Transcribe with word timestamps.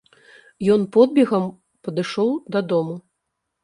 Ён 0.75 0.81
подбегам 0.95 1.45
падышоў 1.83 2.29
дадому. 2.59 2.95